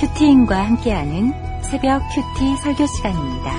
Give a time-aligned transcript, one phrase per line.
[0.00, 3.52] 큐티인과 함께하는 새벽 큐티 설교 시간입니다.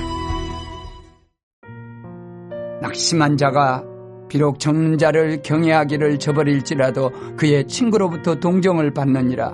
[2.80, 3.84] 낙심한 자가
[4.26, 9.52] 비록 정는 자를 경외하기를 저버릴지라도 그의 친구로부터 동정을 받느니라.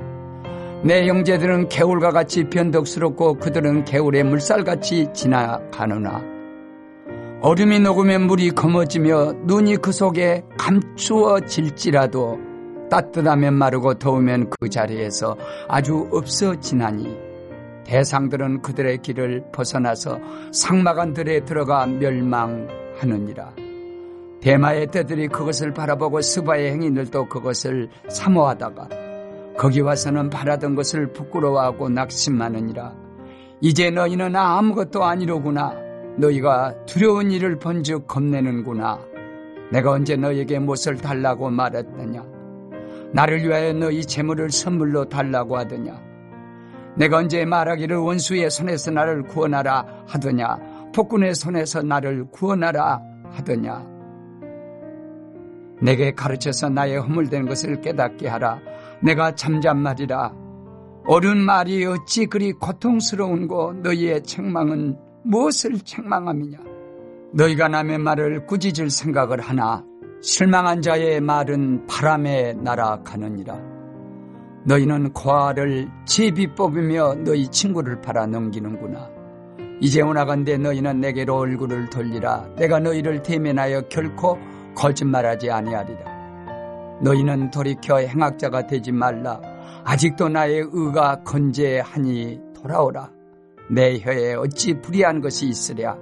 [0.84, 6.22] 내 형제들은 개울과 같이 변덕스럽고 그들은 개울의 물살같이 지나가느나.
[7.42, 12.45] 얼음이 녹으면 물이 검어지며 눈이 그 속에 감추어질지라도
[12.88, 15.36] 따뜻하면 마르고 더우면 그 자리에서
[15.68, 17.26] 아주 없어지나니
[17.84, 20.18] 대상들은 그들의 길을 벗어나서
[20.52, 23.52] 상막한 들에 들어가 멸망하느니라.
[24.40, 28.88] 대마의 떼들이 그것을 바라보고 스바의 행인들도 그것을 사모하다가
[29.56, 32.94] 거기 와서는 바라던 것을 부끄러워하고 낙심하느니라.
[33.60, 35.74] 이제 너희는 아무것도 아니로구나.
[36.18, 39.00] 너희가 두려운 일을 번즉 겁내는구나.
[39.70, 42.35] 내가 언제 너에게 무엇을 달라고 말했느냐.
[43.12, 46.00] 나를 위하여 너희 재물을 선물로 달라고 하더냐.
[46.96, 50.58] 내가 언제 말하기를 원수의 손에서 나를 구원하라 하더냐.
[50.94, 53.00] 폭군의 손에서 나를 구원하라
[53.32, 53.86] 하더냐.
[55.82, 58.60] 내게 가르쳐서 나의 허물된 것을 깨닫게 하라.
[59.02, 60.32] 내가 잠잠 말이라.
[61.06, 66.58] 어른 말이 어찌 그리 고통스러운고 너희의 책망은 무엇을 책망함이냐.
[67.32, 69.84] 너희가 남의 말을 꾸짖을 생각을 하나
[70.20, 73.76] 실망한 자의 말은 바람에 날아가느니라.
[74.64, 79.08] 너희는 고아를 제비 뽑으며 너희 친구를 팔아 넘기는구나.
[79.80, 82.48] 이제 오나간데 너희는 내게로 얼굴을 돌리라.
[82.56, 84.38] 내가 너희를 대면하여 결코
[84.74, 86.16] 거짓말하지 아니하리라.
[87.02, 89.40] 너희는 돌이켜 행악자가 되지 말라.
[89.84, 93.10] 아직도 나의 의가 건재하니 돌아오라.
[93.70, 95.96] 내 혀에 어찌 불의한 것이 있으랴.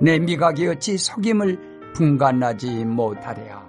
[0.00, 3.62] 내 미각이 어찌 속임을 분간하지 못하랴.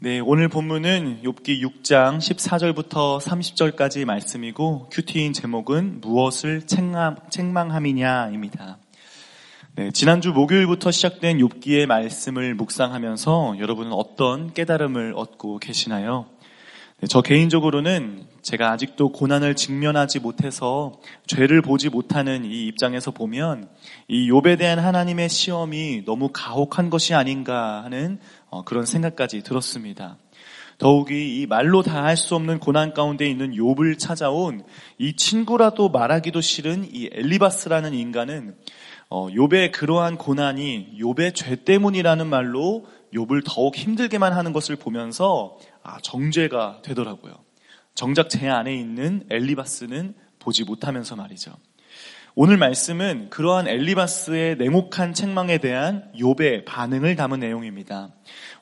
[0.00, 8.78] 네, 오늘 본문은 욥기 6장 14절부터 30절까지 말씀이고 큐티인 제목은 무엇을 책망, 책망 함이냐입니다.
[9.76, 16.26] 네, 지난주 목요일부터 시작된 욥기의 말씀을 묵상하면서 여러분은 어떤 깨달음을 얻고 계시나요?
[17.00, 20.92] 네, 저 개인적으로는 제가 아직도 고난을 직면하지 못해서
[21.26, 23.70] 죄를 보지 못하는 이 입장에서 보면
[24.06, 28.18] 이 욥에 대한 하나님의 시험이 너무 가혹한 것이 아닌가 하는
[28.50, 30.18] 어, 그런 생각까지 들었습니다.
[30.76, 34.62] 더욱이 이 말로 다 할 수 없는 고난 가운데 있는 욥을 찾아온
[34.98, 38.56] 이 친구라도 말하기도 싫은 이 엘리바스라는 인간은
[39.12, 45.98] 어, 욥의 그러한 고난이 욥의 죄 때문이라는 말로 욥을 더욱 힘들게만 하는 것을 보면서 아,
[46.00, 47.34] 정죄가 되더라고요.
[47.96, 51.52] 정작 제 안에 있는 엘리바스는 보지 못하면서 말이죠.
[52.36, 58.10] 오늘 말씀은 그러한 엘리바스의 냉혹한 책망에 대한 욥의 반응을 담은 내용입니다.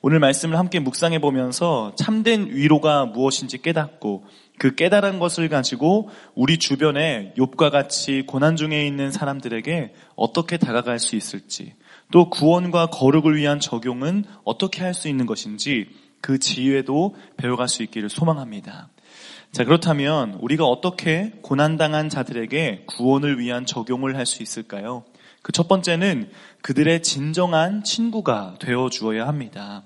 [0.01, 4.25] 오늘 말씀을 함께 묵상해 보면서 참된 위로가 무엇인지 깨닫고
[4.59, 11.17] 그 깨달은 것을 가지고 우리 주변에 욥과 같이 고난 중에 있는 사람들에게 어떻게 다가갈 수
[11.17, 11.75] 있을지
[12.11, 15.89] 또 구원과 거룩을 위한 적용은 어떻게 할 수 있는 것인지
[16.21, 18.89] 그 지혜도 배워갈 수 있기를 소망합니다.
[19.53, 25.05] 자, 그렇다면 우리가 어떻게 고난당한 자들에게 구원을 위한 적용을 할 수 있을까요?
[25.43, 26.31] 그 첫 번째는
[26.63, 29.85] 그들의 진정한 친구가 되어 주어야 합니다.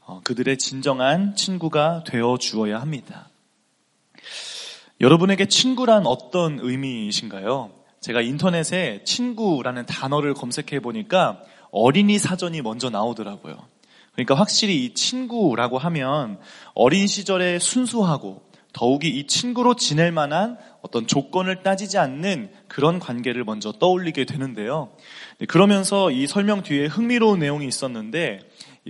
[0.00, 3.27] 어, 그들의 진정한 친구가 되어 주어야 합니다.
[5.00, 7.70] 여러분에게 친구란 어떤 의미이신가요?
[8.00, 13.56] 제가 인터넷에 친구라는 단어를 검색해 보니까 어린이 사전이 먼저 나오더라고요.
[14.12, 16.40] 그러니까 확실히 이 친구라고 하면
[16.74, 18.42] 어린 시절에 순수하고
[18.72, 24.90] 더욱이 이 친구로 지낼 만한 어떤 조건을 따지지 않는 그런 관계를 먼저 떠올리게 되는데요.
[25.38, 28.40] 네, 그러면서 이 설명 뒤에 흥미로운 내용이 있었는데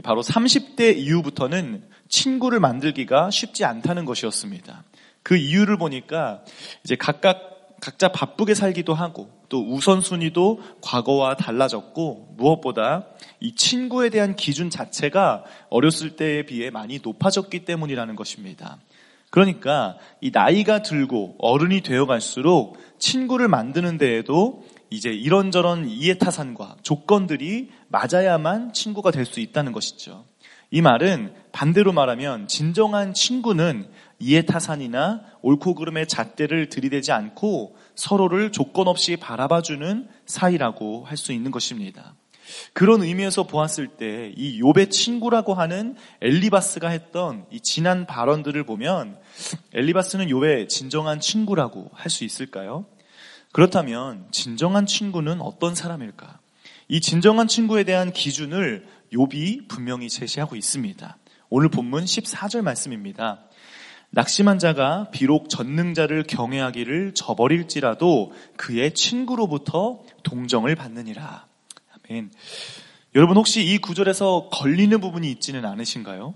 [0.03, 4.85] 바로 30대 이후부터는 친구를 만들기가 쉽지 않다는 것이었습니다.
[5.29, 6.41] 그 이유를 보니까
[6.85, 13.05] 이제 각각 각자 바쁘게 살기도 하고 또 우선순위도 과거와 달라졌고 무엇보다
[13.39, 18.79] 이 친구에 대한 기준 자체가 어렸을 때에 비해 많이 높아졌기 때문이라는 것입니다.
[19.29, 28.73] 그러니까 이 나이가 들고 어른이 되어 갈수록 친구를 만드는 데에도 이제 이런저런 이해타산과 조건들이 맞아야만
[28.73, 30.25] 친구가 될 수 있다는 것이죠.
[30.71, 33.89] 이 말은 반대로 말하면 진정한 친구는
[34.19, 42.15] 이해타산이나 옳고 그름의 잣대를 들이대지 않고 서로를 조건 없이 바라봐주는 사이라고 할 수 있는 것입니다.
[42.73, 49.19] 그런 의미에서 보았을 때이 욥의 친구라고 하는 엘리바스가 했던 이 지난 발언들을 보면
[49.75, 52.87] 엘리바스는 욥의 진정한 친구라고 할 수 있을까요?
[53.53, 56.41] 그렇다면 진정한 친구는 어떤 사람일까?
[56.89, 61.17] 이 진정한 친구에 대한 기준을 욥이 분명히 제시하고 있습니다.
[61.51, 63.41] 오늘 본문 14절 말씀입니다.
[64.11, 71.47] 낙심한 자가 비록 전능자를 경외하기를 저버릴지라도 그의 친구로부터 동정을 받느니라.
[72.09, 72.31] 아멘.
[73.15, 76.35] 여러분 혹시 이 구절에서 걸리는 부분이 있지는 않으신가요?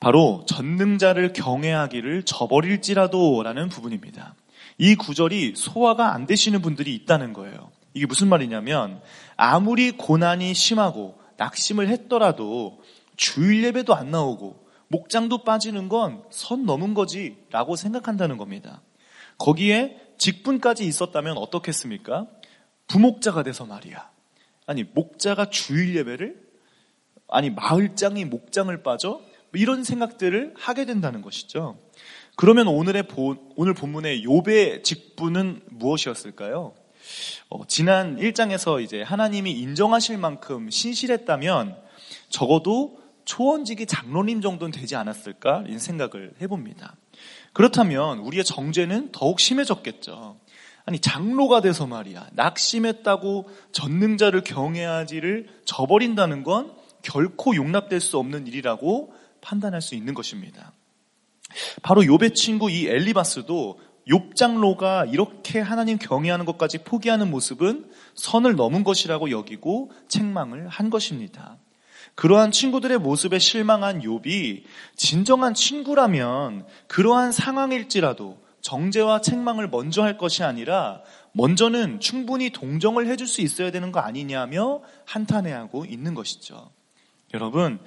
[0.00, 4.34] 바로 전능자를 경외하기를 저버릴지라도 라는 부분입니다.
[4.78, 7.70] 이 구절이 소화가 안 되시는 분들이 있다는 거예요.
[7.94, 9.00] 이게 무슨 말이냐면
[9.36, 12.80] 아무리 고난이 심하고 낙심을 했더라도
[13.16, 18.82] 주일 예배도 안 나오고 목장도 빠지는 건 선 넘은 거지 라고 생각한다는 겁니다.
[19.38, 22.26] 거기에 직분까지 있었다면 어떻겠습니까?
[22.86, 24.10] 부목자가 돼서 말이야.
[24.66, 26.40] 아니, 목자가 주일 예배를?
[27.28, 29.10] 아니, 마을장이 목장을 빠져?
[29.10, 29.22] 뭐
[29.54, 31.78] 이런 생각들을 하게 된다는 것이죠.
[32.36, 36.74] 그러면 오늘의 본, 오늘 본문의 욥의 직분은 무엇이었을까요?
[37.48, 41.76] 어, 지난 1장에서 이제 하나님이 인정하실 만큼 신실했다면
[42.28, 45.64] 적어도 초원직이 장로님 정도는 되지 않았을까?
[45.66, 46.96] 이런 생각을 해봅니다.
[47.52, 50.38] 그렇다면 우리의 정죄는 더욱 심해졌겠죠.
[50.86, 52.28] 아니, 장로가 돼서 말이야.
[52.32, 56.72] 낙심했다고 전능자를 경외하지를 저버린다는 건
[57.02, 60.72] 결코 용납될 수 없는 일이라고 판단할 수 있는 것입니다.
[61.82, 63.78] 바로 욥의 친구 이 엘리바스도
[64.08, 71.56] 욥 장로가 이렇게 하나님 경외하는 것까지 포기하는 모습은 선을 넘은 것이라고 여기고 책망을 한 것입니다.
[72.14, 74.62] 그러한 친구들의 모습에 실망한 욥이
[74.94, 81.02] 진정한 친구라면 그러한 상황일지라도 정죄와 책망을 먼저 할 것이 아니라
[81.32, 86.70] 먼저는 충분히 동정을 해줄 수 있어야 되는 거 아니냐며 한탄해하고 있는 것이죠.
[87.34, 87.80] 여러분,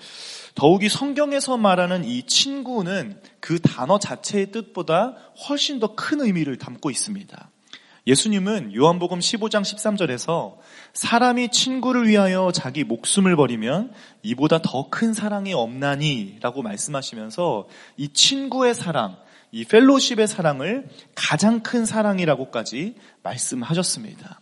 [0.55, 5.15] 더욱이 성경에서 말하는 이 친구는 그 단어 자체의 뜻보다
[5.47, 7.49] 훨씬 더 큰 의미를 담고 있습니다.
[8.05, 10.57] 예수님은 요한복음 15장 13절에서
[10.94, 18.75] 사람이 친구를 위하여 자기 목숨을 버리면 이보다 더 큰 사랑이 없나니 라고 말씀하시면서 이 친구의
[18.75, 19.17] 사랑,
[19.51, 24.41] 이 펠로십의 사랑을 가장 큰 사랑이라고까지 말씀하셨습니다.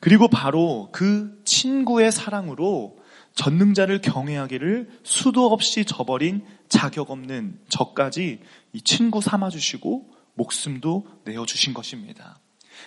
[0.00, 2.96] 그리고 바로 그 친구의 사랑으로
[3.36, 8.40] 전능자를 경외하기를 수도 없이 저버린 자격 없는 저까지
[8.72, 12.40] 이 친구 삼아주시고 목숨도 내어주신 것입니다.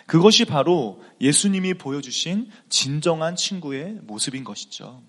[0.06, 5.02] 그것이 바로 예수님이 보여주신 진정한 친구의 모습인 것이죠.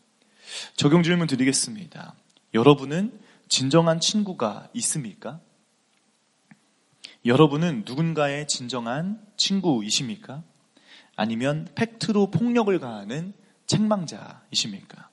[0.76, 2.14] 적용 질문 드리겠습니다.
[2.54, 5.40] 여러분은 진정한 친구가 있습니까?
[7.25, 10.42] 여러분은 누군가의 진정한 친구이십니까?
[11.16, 13.32] 아니면 팩트로 폭력을 가하는
[13.66, 15.09] 책망자이십니까?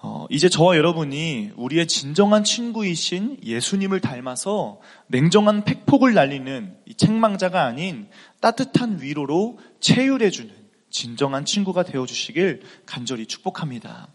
[0.00, 8.08] 어, 이제 저와 여러분이 우리의 진정한 친구이신 예수님을 닮아서 냉정한 팩폭을 날리는 이 책망자가 아닌
[8.40, 10.54] 따뜻한 위로로 체휼해주는
[10.90, 14.08] 진정한 친구가 되어주시길 간절히 축복합니다.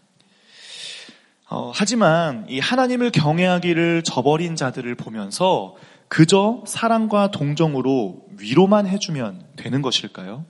[1.50, 5.76] 어, 하지만 이 하나님을 경외하기를 저버린 자들을 보면서
[6.08, 10.46] 그저 사랑과 동정으로 위로만 해주면 되는 것일까요?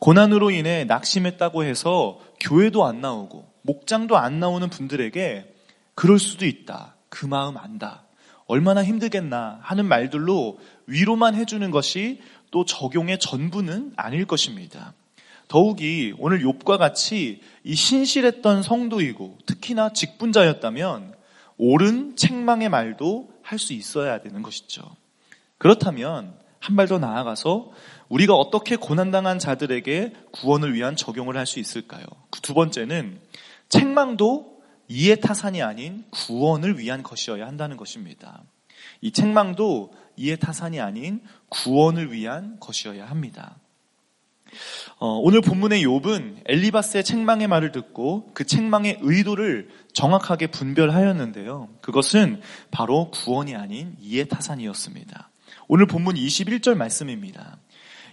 [0.00, 5.54] 고난으로 인해 낙심했다고 해서 교회도 안 나오고 목장도 안 나오는 분들에게
[5.94, 6.96] 그럴 수도 있다.
[7.08, 8.02] 그 마음 안다.
[8.46, 12.20] 얼마나 힘들겠나 하는 말들로 위로만 해주는 것이
[12.50, 14.92] 또 적용의 전부는 아닐 것입니다.
[15.48, 21.14] 더욱이 오늘 욥과 같이 이 신실했던 성도이고 특히나 직분자였다면
[21.56, 24.82] 옳은 책망의 말도 할 수 있어야 되는 것이죠.
[25.58, 27.70] 그렇다면 한 발 더 나아가서
[28.08, 32.04] 우리가 어떻게 고난당한 자들에게 구원을 위한 적용을 할 수 있을까요?
[32.30, 33.20] 그 두 번째는
[33.68, 38.42] 책망도 이해 타산이 아닌 구원을 위한 것이어야 한다는 것입니다.
[39.00, 43.56] 이 책망도 이해 타산이 아닌 구원을 위한 것이어야 합니다.
[44.98, 51.68] 어, 오늘 본문의 욥은 엘리바스의 책망의 말을 듣고 그 책망의 의도를 정확하게 분별하였는데요.
[51.80, 52.40] 그것은
[52.70, 55.30] 바로 구원이 아닌 이해 타산이었습니다.
[55.66, 57.58] 오늘 본문 21절 말씀입니다.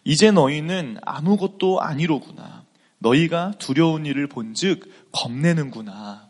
[0.04, 2.61] 이제 너희는 아무것도 아니로구나.
[3.02, 6.30] 너희가 두려운 일을 본즉 겁내는구나.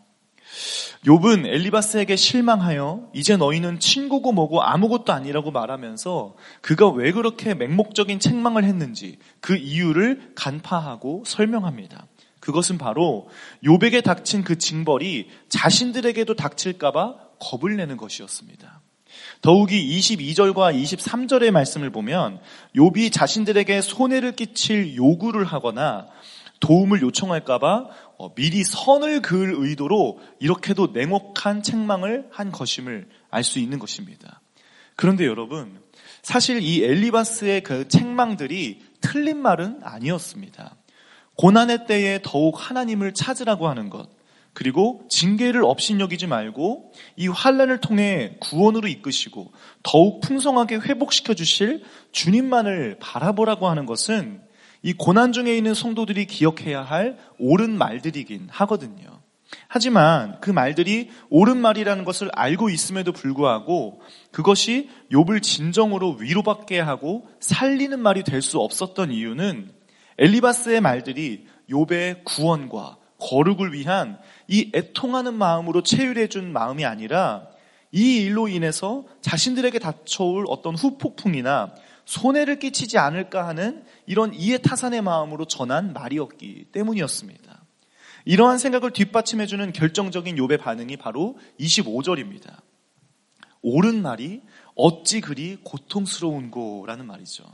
[1.04, 8.64] 욥은 엘리바스에게 실망하여 이제 너희는 친구고 뭐고 아무것도 아니라고 말하면서 그가 왜 그렇게 맹목적인 책망을
[8.64, 12.06] 했는지 그 이유를 간파하고 설명합니다.
[12.40, 13.28] 그것은 바로
[13.64, 18.80] 욥에게 닥친 그 징벌이 자신들에게도 닥칠까봐 겁을 내는 것이었습니다.
[19.42, 22.40] 더욱이 22절과 23절의 말씀을 보면
[22.76, 26.06] 욥이 자신들에게 손해를 끼칠 요구를 하거나
[26.62, 27.88] 도움을 요청할까봐
[28.18, 34.40] 어, 미리 선을 그을 의도로 이렇게도 냉혹한 책망을 한 것임을 알 수 있는 것입니다.
[34.94, 35.80] 그런데 여러분,
[36.22, 40.76] 사실 이 엘리바스의 그 책망들이 틀린 말은 아니었습니다.
[41.36, 44.08] 고난의 때에 더욱 하나님을 찾으라고 하는 것,
[44.52, 49.50] 그리고 징계를 업신여기지 말고 이 환란을 통해 구원으로 이끄시고
[49.82, 54.42] 더욱 풍성하게 회복시켜 주실 주님만을 바라보라고 하는 것은
[54.82, 59.22] 이 고난 중에 있는 성도들이 기억해야 할 옳은 말들이긴 하거든요.
[59.68, 67.98] 하지만 그 말들이 옳은 말이라는 것을 알고 있음에도 불구하고 그것이 욥을 진정으로 위로받게 하고 살리는
[68.00, 69.70] 말이 될 수 없었던 이유는
[70.18, 77.46] 엘리바스의 말들이 욥의 구원과 거룩을 위한 이 애통하는 마음으로 체휼해 준 마음이 아니라
[77.92, 81.72] 이 일로 인해서 자신들에게 닥쳐올 어떤 후폭풍이나
[82.04, 87.62] 손해를 끼치지 않을까 하는 이런 이해타산의 마음으로 전한 말이었기 때문이었습니다.
[88.24, 92.60] 이러한 생각을 뒷받침해주는 결정적인 욥의 반응이 바로 25절입니다.
[93.62, 94.42] 옳은 말이
[94.74, 97.44] 어찌 그리 고통스러운고라는 말이죠.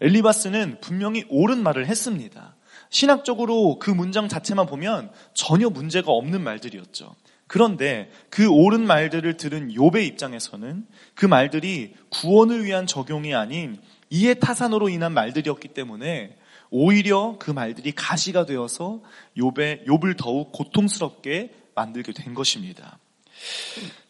[0.00, 2.56] 엘리바스는 분명히 옳은 말을 했습니다.
[2.90, 7.14] 신학적으로 그 문장 자체만 보면 전혀 문제가 없는 말들이었죠.
[7.52, 13.78] 그런데 그 옳은 말들을 들은 욥의 입장에서는 그 말들이 구원을 위한 적용이 아닌
[14.08, 16.34] 이해 타산으로 인한 말들이었기 때문에
[16.70, 19.02] 오히려 그 말들이 가시가 되어서
[19.36, 22.98] 욥의 욥을 더욱 고통스럽게 만들게 된 것입니다.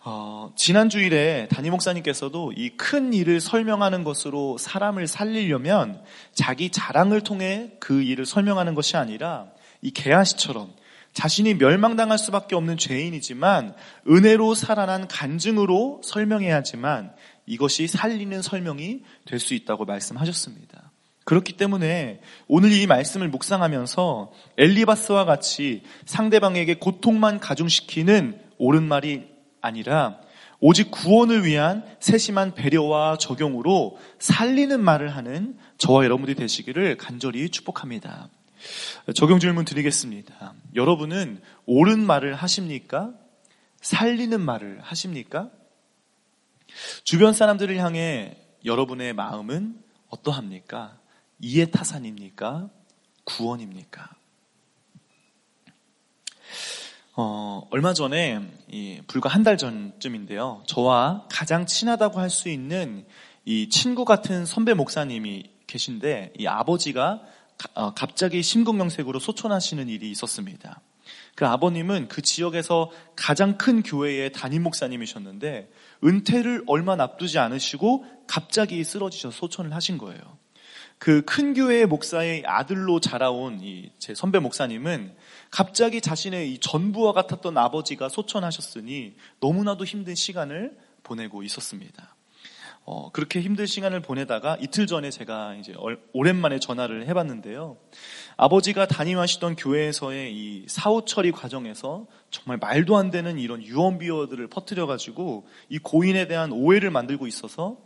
[0.05, 6.01] 어, 지난 주일에 담임 목사님께서도 이 큰 일을 설명하는 것으로 사람을 살리려면
[6.33, 9.49] 자기 자랑을 통해 그 일을 설명하는 것이 아니라
[9.81, 10.73] 이 개아시처럼
[11.13, 13.75] 자신이 멸망당할 수밖에 없는 죄인이지만
[14.09, 17.13] 은혜로 살아난 간증으로 설명해야지만
[17.47, 20.91] 이것이 살리는 설명이 될 수 있다고 말씀하셨습니다.
[21.25, 29.29] 그렇기 때문에 오늘 이 말씀을 묵상하면서 엘리바스와 같이 상대방에게 고통만 가중시키는 옳은 말이
[29.61, 30.19] 아니라
[30.61, 38.29] 오직 구원을 위한 세심한 배려와 적용으로 살리는 말을 하는 저와 여러분들이 되시기를 간절히 축복합니다.
[39.15, 40.55] 적용 질문 드리겠습니다.
[40.75, 43.13] 여러분은 옳은 말을 하십니까?
[43.81, 45.51] 살리는 말을 하십니까?
[47.05, 50.99] 주변 사람들을 향해 여러분의 마음은 어떠합니까?
[51.41, 52.71] 이해 타산입니까?
[53.25, 54.09] 구원입니까?
[57.15, 58.41] 어, 얼마 전에
[59.07, 60.63] 불과 한 달 전쯤인데요.
[60.67, 63.05] 저와 가장 친하다고 할 수 있는
[63.45, 67.32] 이 친구 같은 선배 목사님이 계신데 이 아버지가 어,
[67.95, 70.81] 갑자기 심근경색으로 소천하시는 일이 있었습니다.
[71.35, 75.71] 그 아버님은 그 지역에서 가장 큰 교회의 담임 목사님이셨는데
[76.05, 80.21] 은퇴를 얼마 앞두지 않으시고 갑자기 쓰러지셔서 소천을 하신 거예요.
[80.99, 85.15] 그 큰 교회의 목사의 아들로 자라온 이 제 선배 목사님은
[85.51, 92.15] 갑자기 자신의 이 전부와 같았던 아버지가 소천하셨으니 너무나도 힘든 시간을 보내고 있었습니다.
[92.85, 95.75] 어, 그렇게 힘든 시간을 보내다가 이틀 전에 제가 이제
[96.13, 97.77] 오랜만에 전화를 해봤는데요.
[98.37, 105.79] 아버지가 담임하시던 교회에서의 이 사후 처리 과정에서 정말 말도 안 되는 이런 유언비어들을 퍼뜨려가지고 이
[105.79, 107.79] 고인에 대한 오해를 만들고 있어서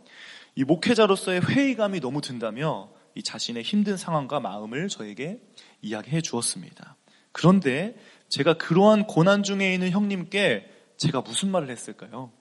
[0.55, 5.39] 이 목회자로서의 회의감이 너무 든다며 이 자신의 힘든 상황과 마음을 저에게
[5.81, 6.95] 이야기해 주었습니다.
[7.31, 7.95] 그런데
[8.29, 12.31] 제가 그러한 고난 중에 있는 형님께 제가 무슨 말을 했을까요?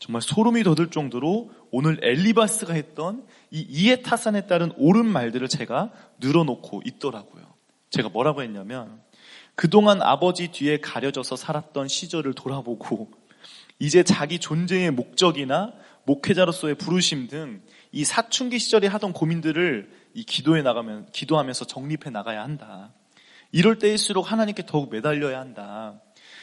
[0.00, 7.44] 정말 소름이 돋을 정도로 오늘 엘리바스가 했던 이 이해타산에 따른 옳은 말들을 제가 늘어놓고 있더라고요.
[7.90, 9.00] 제가 뭐라고 했냐면
[9.54, 13.10] 그동안 아버지 뒤에 가려져서 살았던 시절을 돌아보고
[13.78, 15.72] 이제 자기 존재의 목적이나
[16.04, 22.92] 목회자로서의 부르심 등 이 사춘기 시절에 하던 고민들을 이 기도에 나가면 기도하면서 정립해 나가야 한다.
[23.52, 26.00] 이럴 때일수록 하나님께 더욱 매달려야 한다.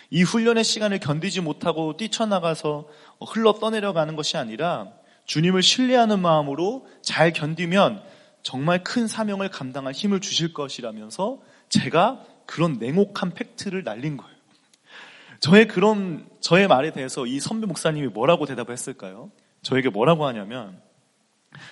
[0.10, 2.88] 이 훈련의 시간을 견디지 못하고 뛰쳐나가서
[3.28, 4.88] 흘러 떠내려가는 것이 아니라
[5.26, 8.02] 주님을 신뢰하는 마음으로 잘 견디면
[8.42, 14.38] 정말 큰 사명을 감당할 힘을 주실 것이라면서 제가 그런 냉혹한 팩트를 날린 거예요.
[15.40, 19.32] 저의 그런, 저의 말에 대해서 이 선배 목사님이 뭐라고 대답을 했을까요?
[19.62, 20.82] 저에게 뭐라고 하냐면,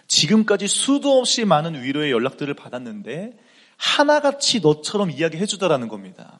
[0.07, 3.37] 지금까지 수도 없이 많은 위로의 연락들을 받았는데,
[3.77, 6.39] 하나같이 너처럼 이야기해 주더라는 겁니다.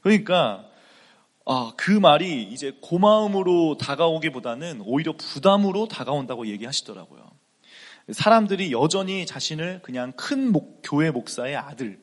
[0.00, 0.67] 그러니까,
[1.50, 7.26] 아, 그 말이 이제 고마움으로 다가오기보다는 오히려 부담으로 다가온다고 얘기하시더라고요.
[8.12, 11.98] 사람들이 여전히 자신을 그냥 큰 목, 교회 목사의 아들,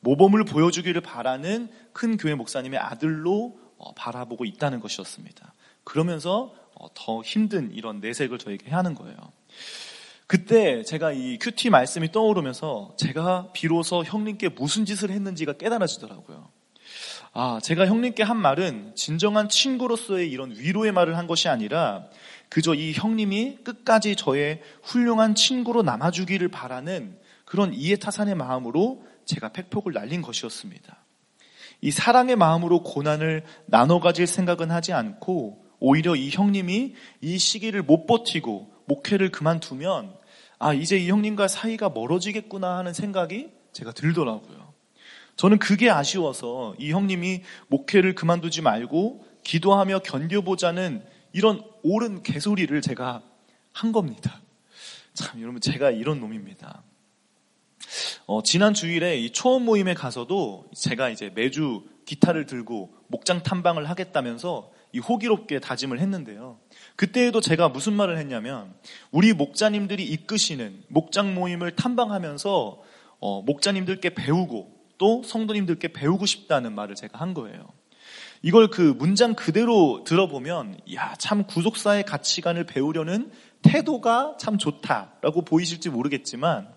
[0.00, 5.54] 모범을 보여주기를 바라는 큰 교회 목사님의 아들로 어, 바라보고 있다는 것이었습니다.
[5.84, 9.16] 그러면서 어, 더 힘든 이런 내색을 저에게 하는 거예요.
[10.26, 16.59] 그때 제가 이 큐티 말씀이 떠오르면서 제가 비로소 형님께 무슨 짓을 했는지가 깨달아지더라고요.
[17.32, 22.06] 아, 제가 형님께 한 말은 진정한 친구로서의 이런 위로의 말을 한 것이 아니라
[22.48, 30.22] 그저 이 형님이 끝까지 저의 훌륭한 친구로 남아주기를 바라는 그런 이해타산의 마음으로 제가 팩폭을 날린
[30.22, 31.04] 것이었습니다.
[31.82, 38.06] 이 사랑의 마음으로 고난을 나눠 가질 생각은 하지 않고 오히려 이 형님이 이 시기를 못
[38.06, 40.14] 버티고 목회를 그만두면
[40.58, 44.69] 아, 이제 이 형님과 사이가 멀어지겠구나 하는 생각이 제가 들더라고요.
[45.36, 53.22] 저는 그게 아쉬워서 이 형님이 목회를 그만두지 말고 기도하며 견뎌보자는 이런 옳은 개소리를 제가
[53.72, 54.40] 한 겁니다.
[55.14, 56.82] 참, 여러분, 제가 이런 놈입니다.
[58.26, 64.70] 어, 지난 주일에 이 초원 모임에 가서도 제가 이제 매주 기타를 들고 목장 탐방을 하겠다면서
[64.92, 66.58] 이 호기롭게 다짐을 했는데요.
[66.96, 68.74] 그때에도 제가 무슨 말을 했냐면
[69.10, 72.82] 우리 목자님들이 이끄시는 목장 모임을 탐방하면서
[73.20, 77.66] 어, 목자님들께 배우고 또 성도님들께 배우고 싶다는 말을 제가 한 거예요.
[78.42, 83.30] 이걸 그 문장 그대로 들어보면 야, 참 구속사의 가치관을 배우려는
[83.62, 86.68] 태도가 참 좋다라고 보이실지 모르겠지만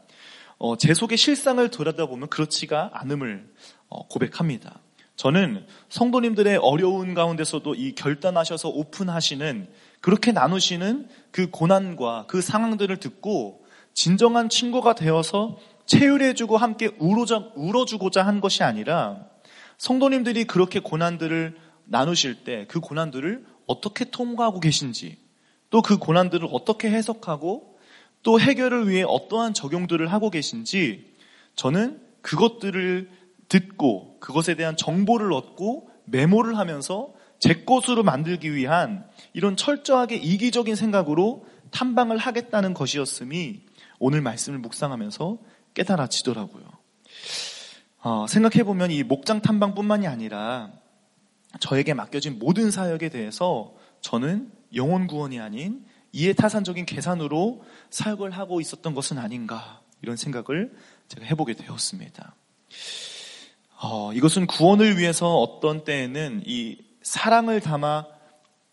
[0.57, 3.45] 어, 제 속의 실상을 들여다보면 그렇지가 않음을
[3.89, 4.79] 어, 고백합니다.
[5.17, 14.47] 저는 성도님들의 어려운 가운데서도 이 결단하셔서 오픈하시는 그렇게 나누시는 그 고난과 그 상황들을 듣고 진정한
[14.47, 19.27] 친구가 되어서 체휼해주고 함께 울어줘, 울어주 고자 한 것이 아니라
[19.77, 25.17] 성도님들이 그렇게 고난들을 나누실 때 그 고난들을 어떻게 통과하고 계신지
[25.69, 27.77] 또 그 고난들을 어떻게 해석하고
[28.21, 31.13] 또 해결을 위해 어떠한 적용들을 하고 계신지
[31.55, 33.09] 저는 그것들을
[33.49, 41.45] 듣고 그것에 대한 정보를 얻고 메모를 하면서 제 것으로 만들기 위한 이런 철저하게 이기적인 생각으로
[41.71, 43.61] 탐방을 하겠다는 것이었음이
[43.99, 45.37] 오늘 말씀을 묵상하면서
[45.73, 46.63] 깨달아지더라고요.
[48.01, 50.71] 어, 생각해보면 이 목장 탐방뿐만이 아니라
[51.59, 59.17] 저에게 맡겨진 모든 사역에 대해서 저는 영혼 구원이 아닌 이해타산적인 계산으로 사역을 하고 있었던 것은
[59.17, 60.73] 아닌가 이런 생각을
[61.07, 62.35] 제가 해보게 되었습니다.
[63.81, 68.07] 어, 이것은 구원을 위해서 어떤 때에는 이 사랑을 담아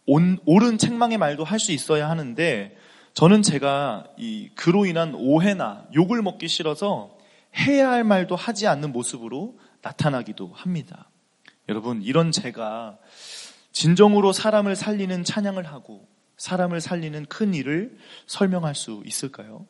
[0.07, 2.77] 온, 옳은 책망의 말도 할 수 있어야 하는데
[3.15, 7.17] 저는 제가 이 그로 인한 오해나 욕을 먹기 싫어서
[7.57, 11.11] 해야 할 말도 하지 않는 모습으로 나타나기도 합니다.
[11.69, 12.99] 여러분, 이런 제가
[13.73, 19.67] 진정으로 사람을 살리는 찬양을 하고 사람을 살리는 큰 일을 설명할 수 있을까요?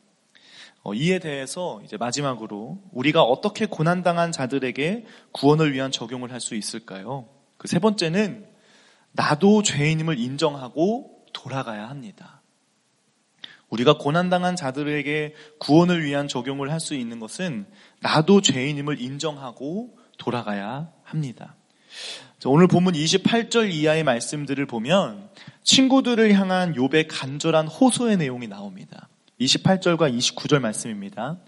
[0.83, 7.29] 어, 이에 대해서 이제 마지막으로 우리가 어떻게 고난당한 자들에게 구원을 위한 적용을 할 수 있을까요?
[7.59, 8.47] 그 세 번째는
[9.13, 12.40] 나도 죄인임을 인정하고 돌아가야 합니다.
[13.71, 17.67] 우리가 고난당한 자들에게 구원을 위한 적용을 할 수 있는 것은
[18.01, 21.55] 나도 죄인임을 인정하고 돌아가야 합니다.
[22.47, 25.29] 오늘 본문 28절 이하의 말씀들을 보면
[25.63, 29.09] 친구들을 향한 욥의 간절한 호소의 내용이 나옵니다.
[29.41, 31.39] 28절과 29절 말씀입니다.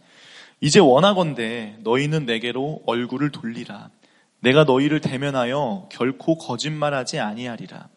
[0.61, 3.91] 이제 원하건대 너희는 내게로 얼굴을 돌리라.
[4.41, 7.89] 내가 너희를 대면하여 결코 거짓말하지 아니하리라.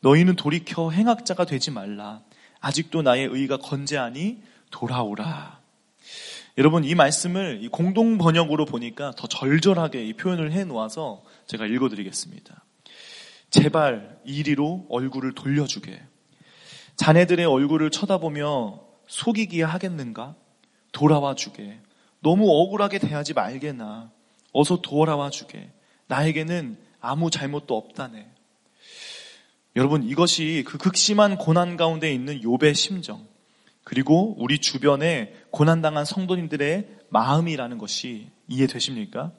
[0.00, 2.22] 너희는 돌이켜 행악자가 되지 말라.
[2.62, 5.60] 아직도 나의 의가 건재하니 돌아오라.
[6.58, 12.64] 여러분 이 말씀을 공동 번역으로 보니까 더 절절하게 이 표현을 해 놓아서 제가 읽어 드리겠습니다.
[13.50, 16.00] 제발 이리로 얼굴을 돌려주게.
[16.96, 20.36] 자네들의 얼굴을 쳐다보며 속이기야 하겠는가?
[20.92, 21.78] 돌아와 주게.
[22.20, 24.10] 너무 억울하게 대하지 말게나.
[24.52, 25.70] 어서 돌아와 주게.
[26.06, 28.31] 나에게는 아무 잘못도 없다네.
[29.74, 33.26] 여러분 이것이 그 극심한 고난 가운데 있는 욥의 심정
[33.84, 39.32] 그리고 우리 주변에 고난당한 성도님들의 마음이라는 것이 이해되십니까?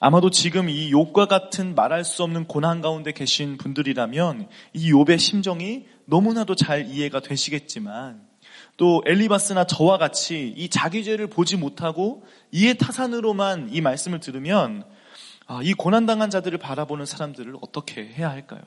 [0.00, 5.86] 아마도 지금 이 욥과 같은 말할 수 없는 고난 가운데 계신 분들이라면 이 욥의 심정이
[6.04, 8.26] 너무나도 잘 이해가 되시겠지만
[8.76, 14.84] 또 엘리바스나 저와 같이 이 자기 죄를 보지 못하고 이해 타산으로만 이 말씀을 들으면
[15.46, 18.62] 아, 이 고난당한 자들을 바라보는 사람들을 어떻게 해야 할까요?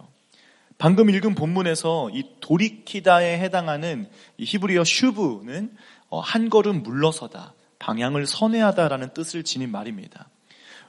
[0.82, 5.76] 방금 읽은 본문에서 이 돌이키다에 해당하는 이 히브리어 슈브는
[6.10, 10.28] 어, 한 걸음 물러서다, 방향을 선회하다라는 뜻을 지닌 말입니다.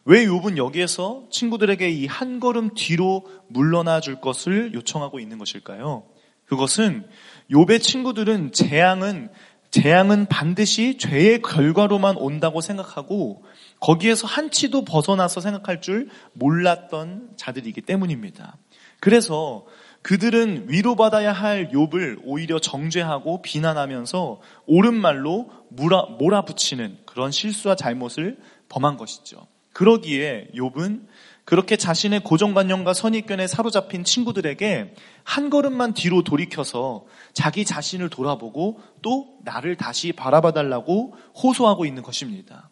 [0.06, 6.04] 왜 욥은 여기에서 친구들에게 이 한 걸음 뒤로 물러나 줄 것을 요청하고 있는 것일까요?
[6.46, 7.06] 그것은
[7.50, 9.28] 욥의 친구들은 재앙은
[9.72, 13.44] 재앙은 반드시 죄의 결과로만 온다고 생각하고
[13.78, 18.56] 거기에서 한치도 벗어나서 생각할 줄 몰랐던 자들이기 때문입니다.
[19.02, 19.66] 그래서
[20.02, 28.38] 그들은 위로받아야 할 욥을 오히려 정죄하고 비난하면서 옳은 말로 몰아, 몰아붙이는 그런 실수와 잘못을
[28.68, 29.48] 범한 것이죠.
[29.72, 31.08] 그러기에 욥은
[31.44, 39.74] 그렇게 자신의 고정관념과 선입견에 사로잡힌 친구들에게 한 걸음만 뒤로 돌이켜서 자기 자신을 돌아보고 또 나를
[39.74, 42.70] 다시 바라봐 달라고 호소하고 있는 것입니다.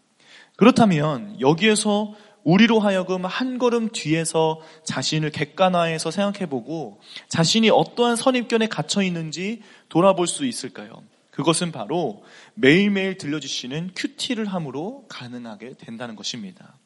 [0.55, 2.15] 그렇다면 여기에서
[2.45, 10.47] 우리로 하여금 한 걸음 뒤에서 자신을 객관화해서 생각해보고 자신이 어떠한 선입견에 갇혀 있는지 돌아볼 수
[10.47, 11.03] 있을까요?
[11.31, 12.23] 그것은 바로
[12.55, 16.79] 매일매일 들려주시는 큐티를 함으로 가능하게 된다는 것입니다.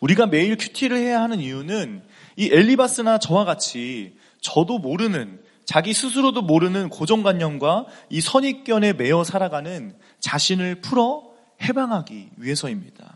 [0.00, 2.02] 우리가 매일 큐티를 해야 하는 이유는
[2.36, 10.80] 이 엘리바스나 저와 같이 저도 모르는 자기 스스로도 모르는 고정관념과 이 선입견에 매여 살아가는 자신을
[10.80, 11.30] 풀어
[11.62, 13.09] 해방하기 위해서입니다.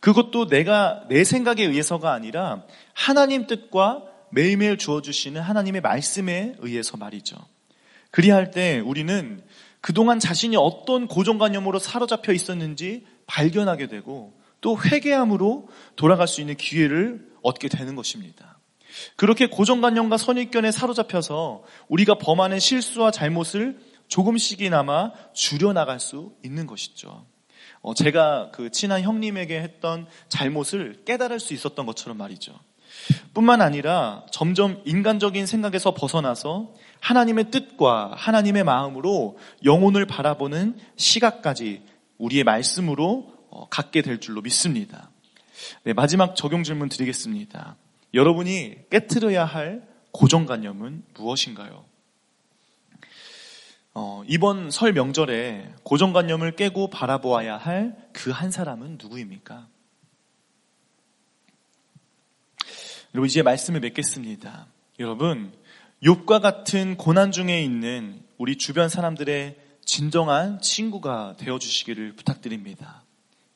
[0.00, 7.36] 그것도 내가 내 생각에 의해서가 아니라 하나님 뜻과 매일매일 주어주시는 하나님의 말씀에 의해서 말이죠.
[8.10, 9.42] 그리할 때 우리는
[9.80, 17.68] 그동안 자신이 어떤 고정관념으로 사로잡혀 있었는지 발견하게 되고 또 회개함으로 돌아갈 수 있는 기회를 얻게
[17.68, 18.58] 되는 것입니다.
[19.16, 27.24] 그렇게 고정관념과 선입견에 사로잡혀서 우리가 범하는 실수와 잘못을 조금씩이나마 줄여나갈 수 있는 것이죠.
[27.82, 32.58] 어, 제가 그 친한 형님에게 했던 잘못을 깨달을 수 있었던 것처럼 말이죠.
[33.32, 41.82] 뿐만 아니라 점점 인간적인 생각에서 벗어나서 하나님의 뜻과 하나님의 마음으로 영혼을 바라보는 시각까지
[42.18, 45.10] 우리의 말씀으로 어, 갖게 될 줄로 믿습니다.
[45.84, 47.76] 네, 마지막 적용 질문 드리겠습니다.
[48.14, 51.84] 여러분이 깨뜨려야 할 고정관념은 무엇인가요?
[53.92, 59.66] 어, 이번 설 명절에 고정관념을 깨고 바라보아야 할 그 한 사람은 누구입니까?
[63.14, 64.66] 여러분 이제 말씀을 맺겠습니다.
[65.00, 65.52] 여러분
[66.02, 73.02] 욥과 같은 고난 중에 있는 우리 주변 사람들의 진정한 친구가 되어 주시기를 부탁드립니다.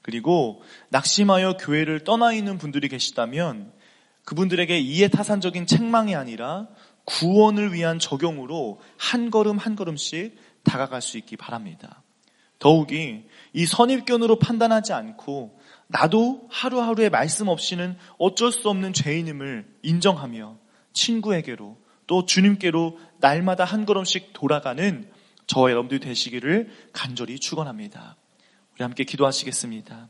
[0.03, 3.73] 그리고 낙심하여 교회를 떠나 있는 분들이 계시다면
[4.25, 6.67] 그분들에게 이해 타산적인 책망이 아니라
[7.05, 12.03] 구원을 위한 적용으로 한 걸음 한 걸음씩 다가갈 수 있기 바랍니다.
[12.59, 20.57] 더욱이 이 선입견으로 판단하지 않고 나도 하루하루의 말씀 없이는 어쩔 수 없는 죄인임을 인정하며
[20.93, 25.11] 친구에게로 또 주님께로 날마다 한 걸음씩 돌아가는
[25.47, 28.17] 저와 여러분들이 되시기를 간절히 축원합니다.
[28.75, 30.09] 우리 함께 기도하시겠습니다.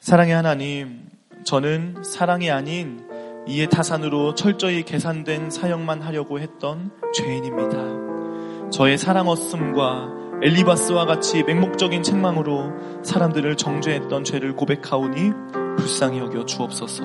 [0.00, 1.08] 사랑의 하나님,
[1.44, 3.06] 저는 사랑이 아닌
[3.48, 8.70] 이해 타산으로 철저히 계산된 사역만 하려고 했던 죄인입니다.
[8.70, 10.08] 저의 사랑 없음과
[10.42, 12.72] 엘리바스와 같이 맹목적인 책망으로
[13.04, 15.30] 사람들을 정죄했던 죄를 고백하오니
[15.78, 17.04] 불쌍히 여겨 주옵소서.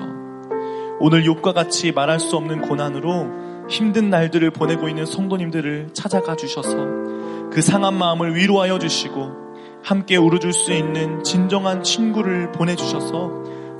[0.98, 6.76] 오늘 욕과 같이 말할 수 없는 고난으로 힘든 날들을 보내고 있는 성도님들을 찾아가 주셔서
[7.52, 9.30] 그 상한 마음을 위로하여 주시고
[9.84, 13.30] 함께 울어줄 수 있는 진정한 친구를 보내주셔서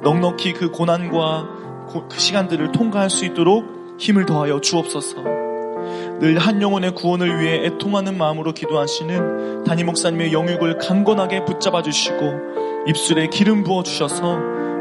[0.03, 1.62] 넉넉히 그 고난과
[2.09, 5.17] 그 시간들을 통과할 수 있도록 힘을 더하여 주옵소서.
[6.21, 12.17] 늘 한 영혼의 구원을 위해 애통하는 마음으로 기도하시는 담임 목사님의 영육을 강건하게 붙잡아 주시고
[12.87, 14.39] 입술에 기름 부어 주셔서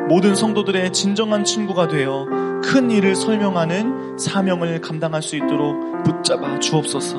[0.08, 2.28] 모든 성도들의 진정한 친구가 되어
[2.64, 7.18] 큰 일을 설명하는 사명을 감당할 수 있도록 붙잡아 주옵소서.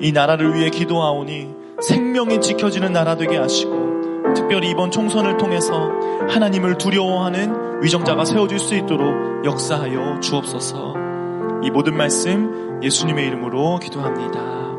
[0.00, 3.79] 이 나라를 위해 기도하오니 생명이 지켜지는 나라 되게 하시고
[4.34, 5.90] 특별히 이번 총선을 통해서
[6.28, 10.94] 하나님을 두려워하는 위정자가 세워질 수 있도록 역사하여 주옵소서.
[11.62, 14.69] 이 모든 말씀 예수님의 이름으로 기도합니다.